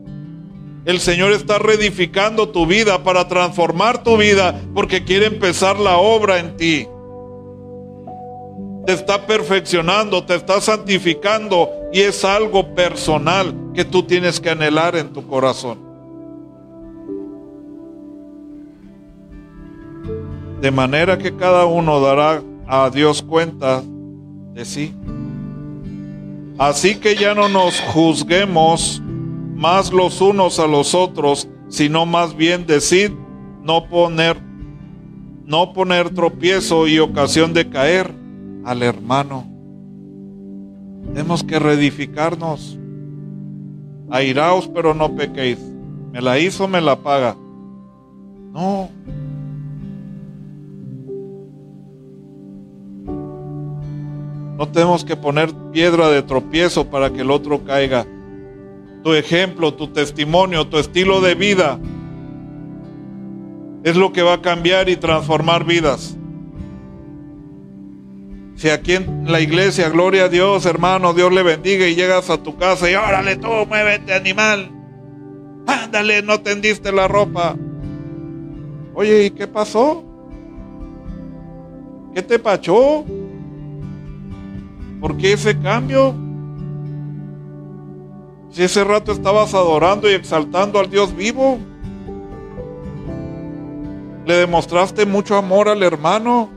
El 0.86 1.00
Señor 1.00 1.34
está 1.34 1.60
reedificando 1.60 2.50
tu 2.50 2.66
vida 2.66 3.04
para 3.04 3.28
transformar 3.28 4.04
tu 4.04 4.18
vida 4.18 4.60
porque 4.74 5.04
quiere 5.04 5.28
empezar 5.28 5.80
la 5.80 5.98
obra 5.98 6.40
en 6.40 6.58
ti 6.58 6.88
te 8.88 8.94
está 8.94 9.28
perfeccionando, 9.28 10.24
te 10.24 10.36
está 10.36 10.62
santificando 10.62 11.70
y 11.92 12.00
es 12.00 12.24
algo 12.24 12.74
personal 12.74 13.54
que 13.76 13.84
tú 13.84 14.04
tienes 14.04 14.40
que 14.40 14.50
anhelar 14.50 14.96
en 14.96 15.12
tu 15.12 15.28
corazón. 15.28 15.78
De 20.62 20.72
manera 20.72 21.18
que 21.18 21.36
cada 21.36 21.66
uno 21.66 22.00
dará 22.00 22.42
a 22.66 22.90
Dios 22.90 23.22
cuenta 23.22 23.84
de 24.54 24.64
sí. 24.64 24.96
Así 26.58 26.96
que 26.96 27.18
ya 27.18 27.36
no 27.36 27.50
nos 27.50 27.82
juzguemos 27.94 29.02
más 29.54 29.92
los 29.92 30.22
unos 30.22 30.60
a 30.60 30.66
los 30.66 30.96
otros, 30.96 31.50
sino 31.68 32.06
más 32.06 32.38
bien 32.38 32.66
decir, 32.66 33.14
no 33.64 33.90
poner 33.90 34.38
no 35.46 35.74
poner 35.74 36.10
tropiezo 36.10 36.88
y 36.88 37.00
ocasión 37.00 37.54
de 37.54 37.70
caer 37.70 38.27
al 38.68 38.84
hermano. 38.84 39.46
Tenemos 41.06 41.42
que 41.42 41.58
reedificarnos. 41.58 42.78
Airaos, 44.10 44.68
pero 44.68 44.94
no 44.94 45.16
pequéis. 45.16 45.58
Me 46.12 46.22
la 46.22 46.38
hizo, 46.38 46.68
me 46.68 46.82
la 46.82 46.98
paga. 46.98 47.38
No. 48.52 48.90
No 54.58 54.68
tenemos 54.68 55.06
que 55.06 55.16
poner 55.16 55.54
piedra 55.72 56.10
de 56.10 56.22
tropiezo 56.24 56.90
para 56.90 57.14
que 57.14 57.22
el 57.22 57.32
otro 57.32 57.64
caiga. 57.64 58.06
Tu 59.02 59.14
ejemplo, 59.14 59.76
tu 59.76 59.88
testimonio, 59.88 60.68
tu 60.68 60.78
estilo 60.78 61.22
de 61.22 61.36
vida 61.36 61.80
es 63.84 63.96
lo 63.96 64.12
que 64.12 64.24
va 64.24 64.34
a 64.34 64.42
cambiar 64.42 64.90
y 64.90 64.98
transformar 64.98 65.64
vidas. 65.64 66.18
Si 68.58 68.70
aquí 68.70 68.96
en 68.96 69.32
la 69.32 69.40
iglesia, 69.40 69.88
gloria 69.90 70.26
a 70.26 70.30
Dios, 70.30 70.66
hermano, 70.66 71.14
Dios 71.14 71.32
le 71.32 71.44
bendiga 71.44 71.88
y 71.88 71.94
llegas 71.94 72.32
a 72.32 72.42
tu 72.42 72.58
casa 72.58 72.90
y 72.90 72.96
órale 72.96 73.36
tú, 73.36 73.48
muévete 73.68 74.16
animal. 74.16 74.72
Ándale, 75.68 76.24
no 76.24 76.42
tendiste 76.42 76.92
la 76.92 77.08
ropa. 77.08 77.56
Oye, 78.96 79.26
¿y 79.26 79.30
qué 79.30 79.46
pasó? 79.46 80.04
¿Qué 82.16 82.24
te 82.24 82.40
pachó? 82.40 83.06
¿Por 85.00 85.18
qué 85.18 85.34
ese 85.34 85.56
cambio? 85.60 86.16
Si 88.50 88.64
ese 88.64 88.84
rato 88.84 89.12
estabas 89.12 89.54
adorando 89.54 90.10
y 90.10 90.14
exaltando 90.14 90.80
al 90.80 90.90
Dios 90.90 91.16
vivo, 91.16 91.60
le 94.26 94.34
demostraste 94.34 95.06
mucho 95.06 95.36
amor 95.36 95.70
al 95.70 95.84
hermano. 95.84 96.57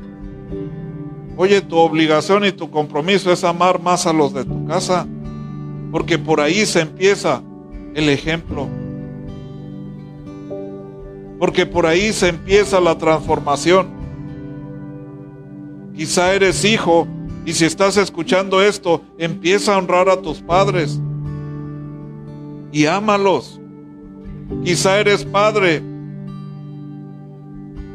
Oye, 1.42 1.62
tu 1.62 1.78
obligación 1.78 2.44
y 2.44 2.52
tu 2.52 2.70
compromiso 2.70 3.32
es 3.32 3.44
amar 3.44 3.80
más 3.80 4.06
a 4.06 4.12
los 4.12 4.34
de 4.34 4.44
tu 4.44 4.66
casa, 4.66 5.06
porque 5.90 6.18
por 6.18 6.38
ahí 6.38 6.66
se 6.66 6.80
empieza 6.80 7.40
el 7.94 8.10
ejemplo. 8.10 8.68
Porque 11.38 11.64
por 11.64 11.86
ahí 11.86 12.12
se 12.12 12.28
empieza 12.28 12.78
la 12.78 12.98
transformación. 12.98 13.88
Quizá 15.96 16.34
eres 16.34 16.62
hijo 16.62 17.08
y 17.46 17.54
si 17.54 17.64
estás 17.64 17.96
escuchando 17.96 18.60
esto, 18.60 19.00
empieza 19.16 19.74
a 19.74 19.78
honrar 19.78 20.10
a 20.10 20.20
tus 20.20 20.42
padres 20.42 21.00
y 22.70 22.84
ámalos. 22.84 23.58
Quizá 24.62 25.00
eres 25.00 25.24
padre, 25.24 25.82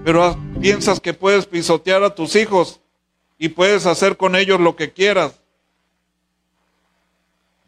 pero 0.04 0.36
piensas 0.60 1.00
que 1.00 1.14
puedes 1.14 1.46
pisotear 1.46 2.02
a 2.02 2.16
tus 2.16 2.36
hijos 2.36 2.82
y 3.38 3.50
puedes 3.50 3.86
hacer 3.86 4.18
con 4.18 4.36
ellos 4.36 4.60
lo 4.60 4.76
que 4.76 4.92
quieras. 4.92 5.40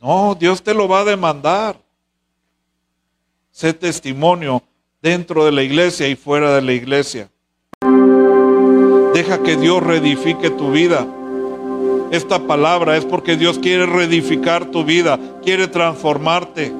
No, 0.01 0.35
Dios 0.35 0.61
te 0.61 0.73
lo 0.73 0.87
va 0.87 1.01
a 1.01 1.05
demandar. 1.05 1.77
Sé 3.51 3.73
testimonio 3.73 4.61
dentro 5.01 5.45
de 5.45 5.51
la 5.51 5.63
iglesia 5.63 6.07
y 6.07 6.15
fuera 6.15 6.53
de 6.55 6.61
la 6.61 6.73
iglesia. 6.73 7.29
Deja 9.13 9.41
que 9.41 9.55
Dios 9.57 9.81
reedifique 9.81 10.49
tu 10.51 10.71
vida. 10.71 11.07
esta 12.11 12.39
palabra 12.39 12.95
es 12.95 13.03
porque 13.03 13.35
Dios 13.35 13.59
quiere 13.59 13.85
reedificar 13.85 14.71
tu 14.71 14.85
vida, 14.85 15.19
quiere 15.43 15.67
transformarte, 15.67 16.71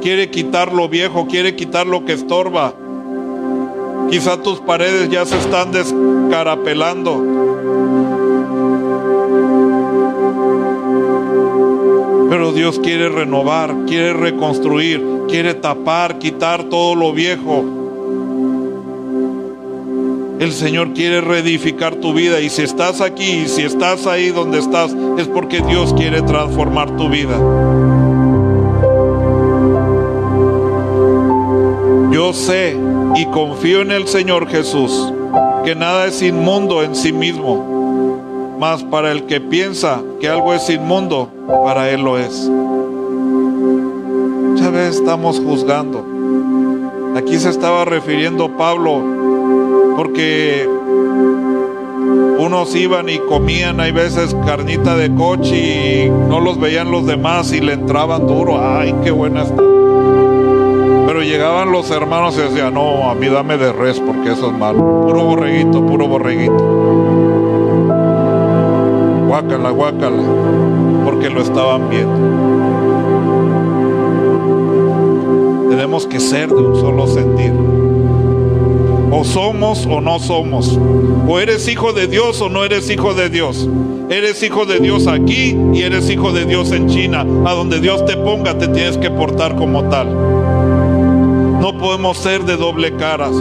quiere 0.00 0.30
quitar 0.30 0.72
lo 0.72 0.88
viejo, 0.88 1.26
quiere 1.26 1.56
quitar 1.56 1.86
lo 1.86 2.04
que 2.04 2.12
estorba. 2.12 2.74
Quizá 4.10 4.36
tus 4.40 4.60
paredes 4.60 5.10
ya 5.10 5.26
se 5.26 5.36
están 5.36 5.72
descarapelando. 5.72 7.24
Pero 12.30 12.52
Dios 12.52 12.78
quiere 12.78 13.08
renovar, 13.08 13.74
quiere 13.86 14.12
reconstruir, 14.12 15.02
quiere 15.28 15.54
tapar, 15.54 16.18
quitar 16.18 16.64
todo 16.64 16.94
lo 16.94 17.12
viejo. 17.12 17.64
El 20.38 20.52
Señor 20.52 20.92
quiere 20.92 21.20
reedificar 21.20 21.96
tu 21.96 22.12
vida 22.12 22.40
y 22.40 22.50
si 22.50 22.62
estás 22.62 23.00
aquí 23.00 23.24
y 23.24 23.48
si 23.48 23.62
estás 23.62 24.06
ahí 24.06 24.28
donde 24.28 24.58
estás 24.58 24.94
es 25.18 25.26
porque 25.28 25.62
Dios 25.62 25.94
quiere 25.94 26.20
transformar 26.22 26.94
tu 26.96 27.08
vida. 27.08 27.36
Yo 32.12 32.32
sé 32.34 32.76
y 33.14 33.26
confío 33.26 33.82
en 33.82 33.92
el 33.92 34.08
Señor 34.08 34.48
Jesús 34.48 35.12
que 35.64 35.74
nada 35.74 36.06
es 36.06 36.22
inmundo 36.22 36.82
en 36.82 36.94
sí 36.94 37.12
mismo, 37.12 38.56
mas 38.58 38.82
para 38.84 39.12
el 39.12 39.24
que 39.26 39.40
piensa 39.40 40.00
que 40.20 40.28
algo 40.28 40.54
es 40.54 40.70
inmundo, 40.70 41.28
para 41.64 41.90
él 41.90 42.02
lo 42.02 42.18
es. 42.18 42.48
Muchas 44.50 44.72
veces 44.72 44.96
estamos 44.96 45.40
juzgando. 45.40 46.04
Aquí 47.16 47.36
se 47.38 47.50
estaba 47.50 47.84
refiriendo 47.84 48.56
Pablo 48.56 49.02
porque 49.96 50.68
unos 52.38 52.74
iban 52.76 53.08
y 53.08 53.18
comían, 53.18 53.80
hay 53.80 53.90
veces 53.90 54.36
carnita 54.46 54.96
de 54.96 55.12
coche 55.14 56.04
y 56.04 56.10
no 56.10 56.40
los 56.40 56.60
veían 56.60 56.90
los 56.90 57.06
demás 57.06 57.52
y 57.52 57.60
le 57.60 57.72
entraban 57.72 58.26
duro. 58.26 58.60
Ay, 58.60 58.94
qué 59.02 59.10
buena 59.10 59.42
está. 59.42 59.75
Llegaban 61.26 61.72
los 61.72 61.90
hermanos 61.90 62.38
y 62.38 62.42
decían, 62.42 62.74
no, 62.74 63.10
a 63.10 63.14
mí 63.16 63.26
dame 63.26 63.58
de 63.58 63.72
res 63.72 63.98
porque 63.98 64.30
eso 64.30 64.46
es 64.46 64.56
malo. 64.56 64.78
Puro 64.78 65.24
borreguito, 65.24 65.84
puro 65.84 66.06
borreguito. 66.06 66.56
Guácala, 69.26 69.70
guácala, 69.70 70.22
porque 71.04 71.28
lo 71.28 71.42
estaban 71.42 71.90
viendo. 71.90 72.14
Tenemos 75.68 76.06
que 76.06 76.20
ser 76.20 76.48
de 76.48 76.54
un 76.54 76.76
solo 76.76 77.08
sentir. 77.08 77.52
O 79.10 79.24
somos 79.24 79.84
o 79.90 80.00
no 80.00 80.20
somos. 80.20 80.78
O 81.26 81.40
eres 81.40 81.66
hijo 81.66 81.92
de 81.92 82.06
Dios 82.06 82.40
o 82.40 82.48
no 82.48 82.64
eres 82.64 82.88
hijo 82.88 83.14
de 83.14 83.30
Dios. 83.30 83.68
Eres 84.08 84.42
hijo 84.44 84.64
de 84.64 84.78
Dios 84.78 85.08
aquí 85.08 85.56
y 85.74 85.82
eres 85.82 86.08
hijo 86.08 86.30
de 86.30 86.44
Dios 86.44 86.70
en 86.70 86.86
China. 86.86 87.26
A 87.44 87.52
donde 87.52 87.80
Dios 87.80 88.04
te 88.06 88.16
ponga 88.16 88.56
te 88.56 88.68
tienes 88.68 88.96
que 88.96 89.10
portar 89.10 89.56
como 89.56 89.88
tal. 89.88 90.45
No 91.60 91.76
podemos 91.78 92.18
ser 92.18 92.44
de 92.44 92.56
doble 92.56 92.94
caras. 92.96 93.32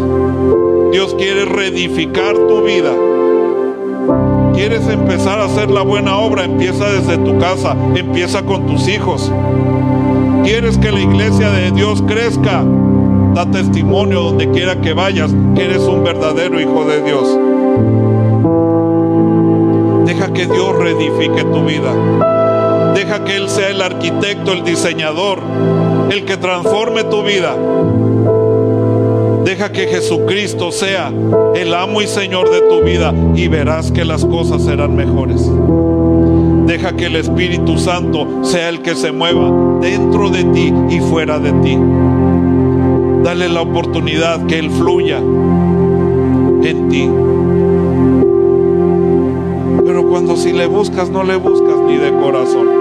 Dios 0.92 1.14
quiere 1.16 1.46
reedificar 1.46 2.36
tu 2.36 2.64
vida. 2.64 2.92
¿Quieres 4.54 4.88
empezar 4.88 5.40
a 5.40 5.46
hacer 5.46 5.70
la 5.70 5.82
buena 5.82 6.18
obra? 6.18 6.46
Empieza 6.46 6.90
desde 6.90 7.18
tu 7.18 7.38
casa, 7.40 7.76
empieza 7.96 8.44
con 8.44 8.66
tus 8.66 8.88
hijos. 8.88 9.32
¿Quieres 10.44 10.78
que 10.78 10.92
la 10.92 11.02
iglesia 11.02 11.50
de 11.50 11.72
Dios 11.72 12.02
crezca? 12.08 12.64
Da 13.34 13.46
testimonio 13.52 14.22
donde 14.22 14.50
quiera 14.52 14.80
que 14.80 14.94
vayas 14.94 15.32
que 15.56 15.66
eres 15.66 15.82
un 15.82 16.04
verdadero 16.04 16.62
hijo 16.62 16.86
de 16.86 17.02
Dios. 17.04 17.38
Deja 20.06 20.32
que 20.32 20.46
Dios 20.46 20.78
reedifique 20.78 21.44
tu 21.44 21.66
vida. 21.66 22.94
Deja 22.94 23.26
que 23.26 23.36
Él 23.36 23.50
sea 23.50 23.70
el 23.70 23.82
arquitecto, 23.82 24.54
el 24.54 24.64
diseñador, 24.64 25.40
el 26.10 26.24
que 26.24 26.38
transforme 26.38 27.04
tu 27.04 27.24
vida. 27.24 27.56
Deja 29.46 29.72
que 29.72 29.86
Jesucristo 29.86 30.72
sea 30.72 31.14
el 31.54 31.76
amo 31.76 32.02
y 32.02 32.08
Señor 32.08 32.50
de 32.50 32.62
tu 32.62 32.82
vida 32.82 33.14
y 33.36 33.48
verás 33.48 33.92
que 33.92 34.04
las 34.04 34.26
cosas 34.26 34.64
serán 34.64 34.96
mejores. 34.96 35.48
Deja 36.66 36.96
que 36.96 37.06
el 37.06 37.16
Espíritu 37.16 37.78
Santo 37.78 38.44
sea 38.44 38.70
el 38.70 38.82
que 38.82 38.96
se 38.96 39.12
mueva 39.12 39.80
dentro 39.82 40.32
de 40.32 40.46
ti 40.46 40.74
y 40.90 41.00
fuera 41.00 41.38
de 41.38 41.52
ti. 41.62 41.78
Dale 43.24 43.48
la 43.48 43.62
oportunidad 43.62 44.44
que 44.48 44.58
Él 44.58 44.72
fluya 44.72 45.18
en 45.18 46.90
ti. 46.90 47.08
Pero 49.86 50.08
cuando 50.10 50.38
si 50.38 50.54
le 50.54 50.66
buscas, 50.66 51.12
no 51.12 51.24
le 51.24 51.36
buscas 51.36 51.78
ni 51.88 51.98
de 51.98 52.12
corazón. 52.14 52.75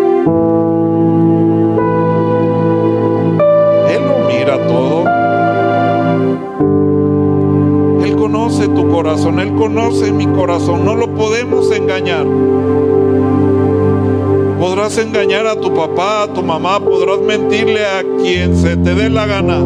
Él 9.24 9.54
conoce 9.54 10.12
mi 10.12 10.26
corazón, 10.26 10.84
no 10.84 10.94
lo 10.94 11.14
podemos 11.14 11.72
engañar. 11.72 12.26
Podrás 14.60 14.98
engañar 14.98 15.46
a 15.46 15.56
tu 15.56 15.72
papá, 15.72 16.24
a 16.24 16.28
tu 16.28 16.42
mamá, 16.42 16.78
podrás 16.78 17.20
mentirle 17.20 17.86
a 17.86 18.02
quien 18.22 18.54
se 18.54 18.76
te 18.76 18.94
dé 18.94 19.08
la 19.08 19.26
gana. 19.26 19.60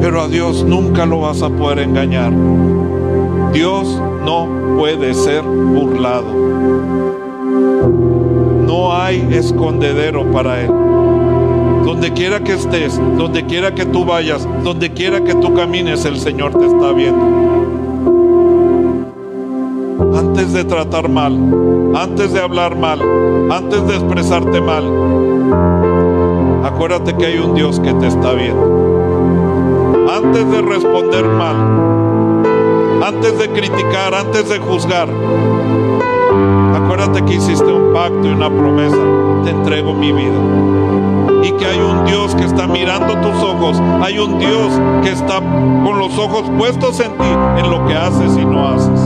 Pero 0.00 0.22
a 0.22 0.28
Dios 0.28 0.64
nunca 0.64 1.04
lo 1.04 1.20
vas 1.20 1.42
a 1.42 1.50
poder 1.50 1.80
engañar. 1.80 2.32
Dios 3.52 4.00
no 4.24 4.48
puede 4.78 5.12
ser 5.12 5.42
burlado. 5.42 6.26
No 8.66 8.96
hay 8.96 9.28
escondedero 9.30 10.24
para 10.32 10.62
Él. 10.62 10.91
Donde 11.84 12.12
quiera 12.12 12.40
que 12.40 12.52
estés, 12.52 13.00
donde 13.18 13.44
quiera 13.44 13.74
que 13.74 13.84
tú 13.84 14.04
vayas, 14.04 14.46
donde 14.62 14.92
quiera 14.92 15.22
que 15.24 15.34
tú 15.34 15.52
camines, 15.52 16.04
el 16.04 16.18
Señor 16.18 16.52
te 16.58 16.66
está 16.66 16.92
viendo. 16.92 17.42
Antes 20.16 20.52
de 20.52 20.64
tratar 20.64 21.08
mal, 21.08 21.36
antes 21.94 22.32
de 22.32 22.40
hablar 22.40 22.76
mal, 22.76 23.00
antes 23.50 23.86
de 23.86 23.94
expresarte 23.96 24.60
mal, 24.60 24.84
acuérdate 26.64 27.16
que 27.16 27.26
hay 27.26 27.38
un 27.38 27.54
Dios 27.54 27.80
que 27.80 27.92
te 27.94 28.06
está 28.06 28.32
viendo. 28.32 30.08
Antes 30.08 30.50
de 30.50 30.62
responder 30.62 31.24
mal, 31.24 31.56
antes 33.04 33.38
de 33.38 33.48
criticar, 33.50 34.14
antes 34.14 34.48
de 34.48 34.58
juzgar, 34.58 35.08
acuérdate 36.74 37.24
que 37.24 37.34
hiciste 37.34 37.66
un 37.66 37.92
pacto 37.92 38.24
y 38.24 38.30
una 38.30 38.48
promesa. 38.48 38.96
Te 39.44 39.50
entrego 39.50 39.92
mi 39.92 40.12
vida 40.12 41.21
y 41.42 41.52
que 41.52 41.66
hay 41.66 41.78
un 41.78 42.04
Dios 42.04 42.34
que 42.34 42.44
está 42.44 42.66
mirando 42.66 43.14
tus 43.20 43.42
ojos, 43.42 43.80
hay 44.02 44.18
un 44.18 44.38
Dios 44.38 44.80
que 45.02 45.10
está 45.10 45.40
con 45.40 45.98
los 45.98 46.16
ojos 46.18 46.48
puestos 46.56 47.00
en 47.00 47.12
ti, 47.12 47.58
en 47.58 47.70
lo 47.70 47.86
que 47.86 47.94
haces 47.94 48.36
y 48.36 48.44
no 48.44 48.68
haces. 48.68 49.00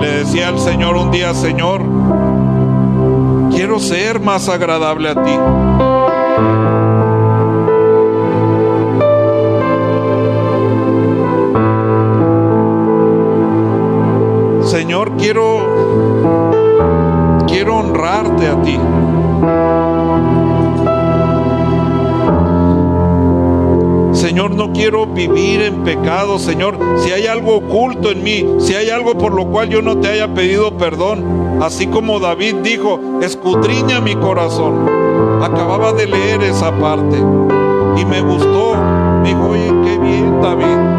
Le 0.00 0.18
decía 0.18 0.48
al 0.48 0.58
Señor 0.58 0.96
un 0.96 1.10
día, 1.10 1.32
Señor, 1.34 1.82
quiero 3.54 3.78
ser 3.78 4.20
más 4.20 4.48
agradable 4.48 5.10
a 5.10 5.22
ti. 5.22 5.38
Señor, 14.66 15.12
quiero 15.16 15.73
quiero 17.64 17.78
honrarte 17.78 18.46
a 18.46 18.60
ti. 18.60 18.78
Señor, 24.12 24.54
no 24.54 24.70
quiero 24.74 25.06
vivir 25.06 25.62
en 25.62 25.82
pecado, 25.82 26.38
Señor. 26.38 26.76
Si 26.98 27.10
hay 27.10 27.26
algo 27.26 27.56
oculto 27.56 28.10
en 28.10 28.22
mí, 28.22 28.44
si 28.58 28.74
hay 28.74 28.90
algo 28.90 29.16
por 29.16 29.32
lo 29.32 29.46
cual 29.46 29.70
yo 29.70 29.80
no 29.80 29.96
te 29.96 30.08
haya 30.08 30.34
pedido 30.34 30.76
perdón, 30.76 31.62
así 31.62 31.86
como 31.86 32.20
David 32.20 32.56
dijo, 32.56 33.00
escudriña 33.22 34.02
mi 34.02 34.14
corazón. 34.14 34.86
Acababa 35.42 35.94
de 35.94 36.06
leer 36.06 36.42
esa 36.42 36.70
parte 36.78 37.16
y 37.16 38.04
me 38.04 38.20
gustó. 38.20 38.74
Dijo, 39.24 39.48
oye, 39.48 39.72
qué 39.84 39.98
bien, 39.98 40.42
David. 40.42 40.93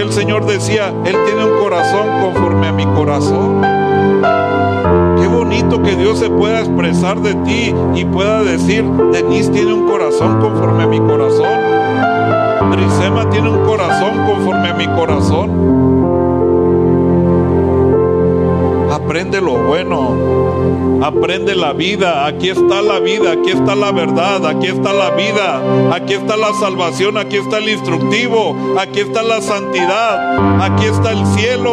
El 0.00 0.12
Señor 0.12 0.46
decía, 0.46 0.94
Él 1.04 1.16
tiene 1.26 1.44
un 1.44 1.58
corazón 1.60 2.06
conforme 2.22 2.68
a 2.68 2.72
mi 2.72 2.86
corazón. 2.86 3.60
Qué 5.20 5.26
bonito 5.26 5.82
que 5.82 5.94
Dios 5.96 6.18
se 6.18 6.30
pueda 6.30 6.60
expresar 6.60 7.20
de 7.20 7.34
ti 7.34 7.74
y 7.94 8.04
pueda 8.06 8.42
decir, 8.42 8.84
Denise 9.12 9.50
tiene 9.50 9.74
un 9.74 9.88
corazón 9.88 10.40
conforme 10.40 10.84
a 10.84 10.86
mi 10.86 11.00
corazón. 11.00 11.48
Brisema 12.70 13.28
tiene 13.30 13.50
un 13.50 13.66
corazón 13.66 14.26
conforme 14.26 14.68
a 14.68 14.74
mi 14.74 14.86
corazón. 14.88 15.89
Aprende 19.10 19.40
lo 19.40 19.54
bueno, 19.54 21.02
aprende 21.02 21.56
la 21.56 21.72
vida, 21.72 22.26
aquí 22.26 22.50
está 22.50 22.80
la 22.80 23.00
vida, 23.00 23.32
aquí 23.32 23.50
está 23.50 23.74
la 23.74 23.90
verdad, 23.90 24.46
aquí 24.46 24.68
está 24.68 24.92
la 24.92 25.10
vida, 25.10 25.60
aquí 25.92 26.14
está 26.14 26.36
la 26.36 26.52
salvación, 26.54 27.18
aquí 27.18 27.38
está 27.38 27.58
el 27.58 27.70
instructivo, 27.70 28.54
aquí 28.78 29.00
está 29.00 29.24
la 29.24 29.40
santidad, 29.40 30.62
aquí 30.62 30.84
está 30.84 31.10
el 31.10 31.26
cielo. 31.26 31.72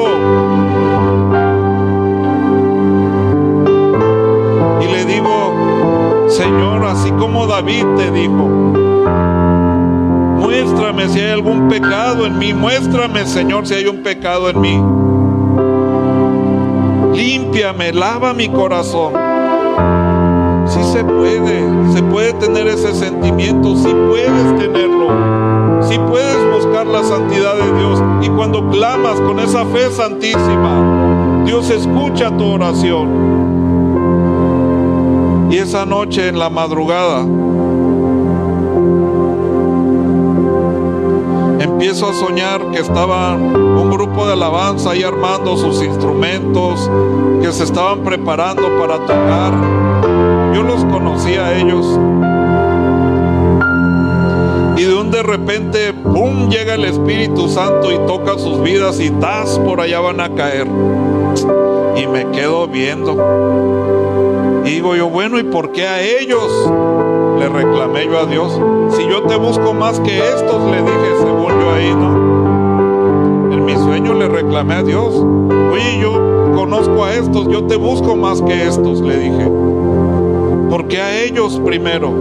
Y 4.81 4.85
le 4.91 5.05
digo, 5.05 6.25
Señor, 6.29 6.85
así 6.85 7.11
como 7.11 7.45
David 7.45 7.85
te 7.97 8.09
dijo, 8.09 8.47
muéstrame 10.39 11.07
si 11.09 11.19
hay 11.19 11.33
algún 11.33 11.67
pecado 11.67 12.25
en 12.25 12.39
mí, 12.39 12.51
muéstrame, 12.55 13.27
Señor, 13.27 13.67
si 13.67 13.75
hay 13.75 13.85
un 13.85 14.01
pecado 14.01 14.49
en 14.49 14.59
mí. 14.59 14.96
Límpiame, 17.67 17.91
lava 17.91 18.33
mi 18.33 18.47
corazón. 18.47 19.13
Sí 20.67 20.81
se 20.83 21.03
puede, 21.03 21.93
se 21.93 22.01
puede 22.03 22.31
tener 22.33 22.65
ese 22.67 22.93
sentimiento, 22.93 23.75
sí 23.75 23.93
puedes 24.07 24.57
tenerlo. 24.57 25.81
Sí 25.83 25.99
puedes 26.07 26.37
buscar 26.53 26.87
la 26.87 27.03
santidad 27.03 27.55
de 27.55 27.77
Dios. 27.77 28.01
Y 28.21 28.29
cuando 28.29 28.69
clamas 28.69 29.19
con 29.19 29.39
esa 29.39 29.65
fe 29.65 29.91
santísima, 29.91 31.43
Dios 31.45 31.69
escucha 31.69 32.31
tu 32.37 32.45
oración. 32.53 33.27
Y 35.51 35.57
esa 35.57 35.85
noche 35.85 36.29
en 36.29 36.39
la 36.39 36.49
madrugada, 36.49 37.25
empiezo 41.77 42.09
a 42.09 42.13
soñar 42.15 42.71
que 42.71 42.79
estaba 42.79 43.35
un 43.35 43.91
grupo 43.91 44.25
de 44.25 44.33
alabanza 44.33 44.89
ahí 44.89 45.03
armando 45.03 45.55
sus 45.55 45.83
instrumentos, 45.83 46.89
que 47.39 47.51
se 47.51 47.65
estaban 47.65 47.99
preparando 47.99 48.63
para 48.79 48.97
tocar. 48.97 49.53
Yo 50.55 50.63
los 50.63 50.83
conocía 50.85 51.45
a 51.45 51.55
ellos. 51.55 51.85
Y 54.75 54.85
de 54.85 54.95
un 54.95 55.11
de 55.11 55.21
repente, 55.21 55.93
¡pum!, 55.93 56.49
llega 56.49 56.73
el 56.73 56.85
Espíritu 56.85 57.47
Santo 57.47 57.91
y 57.91 57.99
toca 58.07 58.39
sus 58.39 58.59
vidas 58.63 58.99
y 58.99 59.11
¡tas! 59.11 59.59
por 59.59 59.79
allá 59.79 59.99
van 59.99 60.19
a 60.19 60.33
caer. 60.33 60.65
Y 61.95 62.07
me 62.07 62.25
quedo 62.31 62.67
viendo. 62.67 64.63
Y 64.65 64.71
digo 64.71 64.95
yo, 64.95 65.09
bueno, 65.09 65.37
¿y 65.37 65.43
por 65.43 65.71
qué 65.71 65.87
a 65.87 66.01
ellos? 66.01 66.51
Le 67.39 67.49
reclamé 67.49 68.05
yo 68.05 68.19
a 68.19 68.25
Dios. 68.25 68.59
Si 68.95 69.07
yo 69.07 69.23
te 69.23 69.35
busco 69.35 69.73
más 69.73 69.99
que 69.99 70.17
estos, 70.17 70.71
le 70.71 70.81
dije, 70.81 71.17
según 71.19 71.59
yo 71.59 71.71
ahí, 71.71 71.93
¿no? 71.93 73.53
En 73.53 73.65
mi 73.65 73.75
sueño 73.75 74.13
le 74.15 74.27
reclamé 74.27 74.75
a 74.75 74.83
Dios. 74.83 75.13
Oye, 75.71 75.99
yo 76.01 76.13
conozco 76.55 77.05
a 77.05 77.13
estos, 77.13 77.47
yo 77.47 77.65
te 77.65 77.75
busco 77.75 78.15
más 78.15 78.41
que 78.41 78.67
estos, 78.67 79.01
le 79.01 79.17
dije. 79.17 79.51
¿Por 80.69 80.87
qué 80.87 81.01
a 81.01 81.15
ellos 81.23 81.61
primero? 81.63 82.11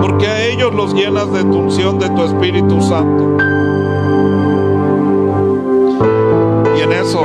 ¿Por 0.00 0.16
qué 0.18 0.26
a 0.26 0.46
ellos 0.46 0.74
los 0.74 0.94
llenas 0.94 1.30
de 1.32 1.42
tu 1.44 1.58
unción, 1.58 1.98
de 1.98 2.08
tu 2.08 2.22
Espíritu 2.24 2.80
Santo? 2.80 3.36
Y 6.76 6.80
en 6.80 6.92
eso 6.92 7.20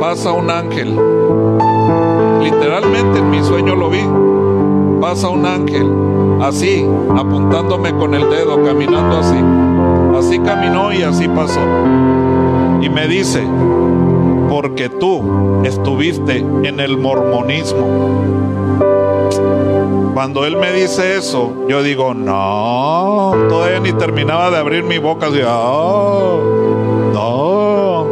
pasa 0.00 0.32
un 0.32 0.50
ángel. 0.50 0.98
Literalmente 2.42 3.18
en 3.18 3.30
mi 3.30 3.42
sueño 3.42 3.74
lo 3.74 3.90
vi 3.90 4.04
pasa 5.04 5.28
un 5.28 5.44
ángel, 5.44 5.86
así, 6.42 6.86
apuntándome 7.16 7.92
con 7.94 8.14
el 8.14 8.28
dedo, 8.30 8.62
caminando 8.62 9.18
así. 9.18 9.36
Así 10.18 10.38
caminó 10.40 10.92
y 10.92 11.02
así 11.02 11.28
pasó. 11.28 11.60
Y 12.80 12.88
me 12.88 13.06
dice, 13.06 13.46
porque 14.48 14.88
tú 14.88 15.62
estuviste 15.64 16.38
en 16.38 16.80
el 16.80 16.96
mormonismo. 16.98 17.86
Cuando 20.14 20.46
él 20.46 20.56
me 20.56 20.72
dice 20.72 21.16
eso, 21.16 21.66
yo 21.68 21.82
digo, 21.82 22.14
no, 22.14 23.32
todavía 23.48 23.80
ni 23.80 23.92
terminaba 23.92 24.50
de 24.50 24.58
abrir 24.58 24.84
mi 24.84 24.98
boca, 24.98 25.26
así, 25.26 25.40
oh, 25.44 26.40
no, 27.12 28.06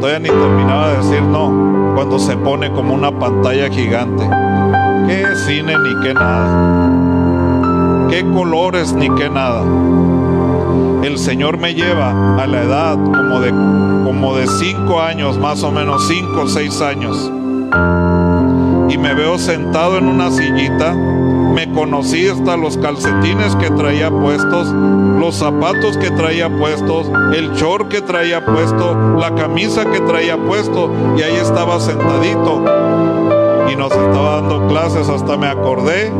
todavía 0.00 0.18
ni 0.18 0.28
terminaba 0.28 0.88
de 0.88 0.96
decir 0.96 1.22
no, 1.22 1.92
cuando 1.94 2.18
se 2.18 2.36
pone 2.38 2.72
como 2.72 2.94
una 2.94 3.18
pantalla 3.18 3.68
gigante 3.68 4.26
qué 5.10 5.36
cine 5.36 5.74
ni 5.78 6.00
qué 6.02 6.14
nada, 6.14 6.99
qué 8.10 8.24
colores 8.24 8.92
ni 8.92 9.08
qué 9.14 9.30
nada. 9.30 9.62
El 11.04 11.16
Señor 11.16 11.58
me 11.58 11.74
lleva 11.74 12.42
a 12.42 12.46
la 12.46 12.62
edad 12.62 12.94
como 12.96 13.40
de 13.40 13.50
como 13.50 14.36
de 14.36 14.46
cinco 14.48 15.00
años, 15.00 15.38
más 15.38 15.62
o 15.62 15.70
menos 15.70 16.06
cinco 16.08 16.42
o 16.42 16.48
seis 16.48 16.80
años. 16.80 17.30
Y 18.92 18.98
me 18.98 19.14
veo 19.14 19.38
sentado 19.38 19.96
en 19.98 20.08
una 20.08 20.30
sillita. 20.30 20.94
Me 21.54 21.70
conocí 21.72 22.28
hasta 22.28 22.56
los 22.56 22.76
calcetines 22.78 23.54
que 23.56 23.70
traía 23.70 24.10
puestos, 24.10 24.68
los 24.68 25.36
zapatos 25.36 25.96
que 25.96 26.10
traía 26.10 26.48
puestos, 26.58 27.10
el 27.34 27.52
short 27.52 27.88
que 27.88 28.00
traía 28.00 28.44
puesto, 28.44 29.16
la 29.18 29.34
camisa 29.34 29.84
que 29.84 30.00
traía 30.00 30.36
puesto. 30.36 30.92
Y 31.16 31.22
ahí 31.22 31.36
estaba 31.36 31.80
sentadito 31.80 32.89
y 33.70 33.76
nos 33.76 33.92
estaba 33.92 34.40
dando 34.40 34.66
clases, 34.68 35.08
hasta 35.08 35.36
me 35.36 35.46
acordé 35.46 36.10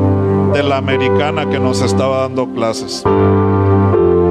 de 0.53 0.63
la 0.63 0.77
americana 0.77 1.49
que 1.49 1.59
nos 1.59 1.83
estaba 1.83 2.23
dando 2.23 2.49
clases. 2.55 3.03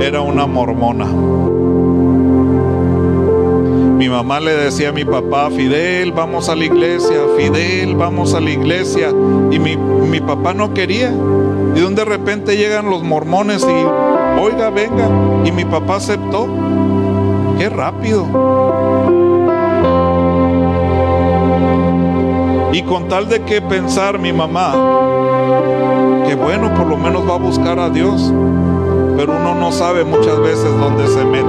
Era 0.02 0.22
una 0.22 0.46
mormona. 0.46 1.06
Mi 3.98 4.08
mamá 4.08 4.40
le 4.40 4.54
decía 4.54 4.90
a 4.90 4.92
mi 4.94 5.04
papá, 5.04 5.50
Fidel, 5.50 6.14
vamos 6.14 6.48
a 6.50 6.56
la 6.56 6.66
iglesia, 6.66 7.18
Fidel, 7.38 7.96
vamos 7.96 8.34
a 8.34 8.40
la 8.40 8.52
iglesia. 8.52 9.10
Y 9.52 9.60
mi, 9.60 9.76
mi 9.76 10.22
papá 10.22 10.54
no 10.54 10.74
quería. 10.74 11.14
Y 11.76 11.80
de 11.80 12.06
repente 12.06 12.56
llegan 12.56 12.90
los 12.90 13.04
mormones 13.04 13.64
y, 13.64 14.42
oiga, 14.42 14.70
venga. 14.70 15.10
Y 15.44 15.52
mi 15.52 15.66
papá 15.66 15.98
aceptó. 15.98 16.48
Qué 17.58 17.70
rápido. 17.70 19.29
Y 22.72 22.84
con 22.84 23.08
tal 23.08 23.28
de 23.28 23.42
que 23.42 23.62
pensar 23.62 24.20
mi 24.20 24.32
mamá, 24.32 24.74
que 26.28 26.36
bueno, 26.36 26.74
por 26.76 26.88
lo 26.88 26.98
menos 26.98 27.28
va 27.28 27.36
a 27.36 27.40
buscar 27.40 27.80
a 27.80 27.90
Dios, 27.90 28.32
pero 29.18 29.36
uno 29.36 29.56
no 29.56 29.72
sabe 29.72 30.04
muchas 30.04 30.40
veces 30.40 30.72
dónde 30.80 31.08
se 31.08 31.26
mete. 31.26 31.48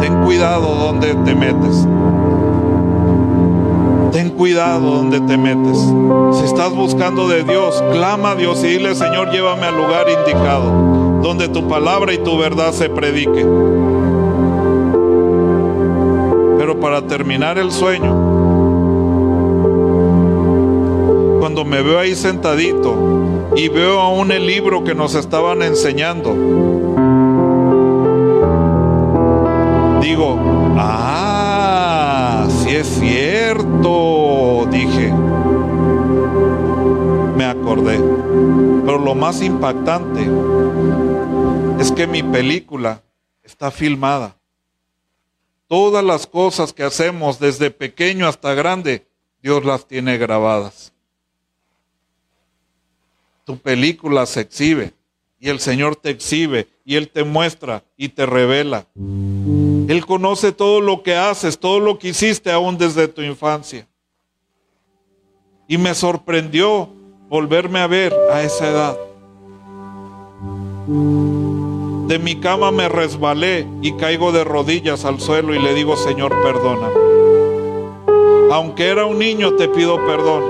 Ten 0.00 0.24
cuidado 0.24 0.74
donde 0.74 1.14
te 1.14 1.34
metes. 1.34 1.86
Ten 4.12 4.30
cuidado 4.30 4.90
donde 4.90 5.20
te 5.20 5.36
metes. 5.36 5.78
Si 6.32 6.44
estás 6.44 6.74
buscando 6.74 7.28
de 7.28 7.44
Dios, 7.44 7.82
clama 7.92 8.32
a 8.32 8.34
Dios 8.34 8.62
y 8.64 8.68
dile, 8.68 8.94
Señor, 8.94 9.30
llévame 9.30 9.66
al 9.66 9.76
lugar 9.76 10.06
indicado, 10.08 11.20
donde 11.22 11.48
tu 11.48 11.68
palabra 11.68 12.12
y 12.12 12.18
tu 12.18 12.36
verdad 12.36 12.72
se 12.72 12.88
predique. 12.88 13.46
Pero 16.58 16.80
para 16.80 17.06
terminar 17.06 17.58
el 17.58 17.70
sueño, 17.70 18.25
cuando 21.56 21.74
me 21.74 21.80
veo 21.80 21.98
ahí 21.98 22.14
sentadito 22.14 23.54
y 23.56 23.70
veo 23.70 23.98
aún 23.98 24.30
el 24.30 24.46
libro 24.46 24.84
que 24.84 24.94
nos 24.94 25.14
estaban 25.14 25.62
enseñando, 25.62 26.34
digo, 30.02 30.38
ah, 30.76 32.46
si 32.58 32.76
es 32.76 32.86
cierto, 32.86 34.68
dije, 34.70 35.10
me 37.34 37.46
acordé. 37.46 38.02
Pero 38.84 38.98
lo 38.98 39.14
más 39.14 39.40
impactante 39.40 40.28
es 41.80 41.90
que 41.90 42.06
mi 42.06 42.22
película 42.22 43.02
está 43.42 43.70
filmada. 43.70 44.36
Todas 45.68 46.04
las 46.04 46.26
cosas 46.26 46.74
que 46.74 46.82
hacemos 46.82 47.38
desde 47.38 47.70
pequeño 47.70 48.28
hasta 48.28 48.52
grande, 48.52 49.08
Dios 49.40 49.64
las 49.64 49.86
tiene 49.86 50.18
grabadas 50.18 50.92
tu 53.46 53.56
película 53.56 54.26
se 54.26 54.40
exhibe 54.40 54.92
y 55.38 55.50
el 55.50 55.60
Señor 55.60 55.94
te 55.94 56.10
exhibe 56.10 56.66
y 56.84 56.96
Él 56.96 57.08
te 57.08 57.22
muestra 57.22 57.84
y 57.96 58.08
te 58.08 58.26
revela. 58.26 58.86
Él 58.96 60.04
conoce 60.04 60.50
todo 60.50 60.80
lo 60.80 61.04
que 61.04 61.14
haces, 61.14 61.56
todo 61.56 61.78
lo 61.78 61.96
que 61.96 62.08
hiciste 62.08 62.50
aún 62.50 62.76
desde 62.76 63.06
tu 63.06 63.22
infancia. 63.22 63.86
Y 65.68 65.78
me 65.78 65.94
sorprendió 65.94 66.88
volverme 67.28 67.78
a 67.78 67.86
ver 67.86 68.12
a 68.32 68.42
esa 68.42 68.68
edad. 68.68 68.96
De 72.08 72.18
mi 72.18 72.40
cama 72.40 72.72
me 72.72 72.88
resbalé 72.88 73.64
y 73.80 73.92
caigo 73.92 74.32
de 74.32 74.42
rodillas 74.42 75.04
al 75.04 75.20
suelo 75.20 75.54
y 75.54 75.60
le 75.60 75.72
digo, 75.72 75.96
Señor, 75.96 76.34
perdóname. 76.42 76.94
Aunque 78.50 78.88
era 78.88 79.06
un 79.06 79.20
niño, 79.20 79.54
te 79.54 79.68
pido 79.68 80.04
perdón. 80.04 80.42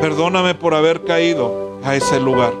Perdóname 0.00 0.54
por 0.54 0.74
haber 0.74 1.04
caído 1.04 1.71
a 1.84 1.96
ese 1.96 2.20
lugar. 2.20 2.52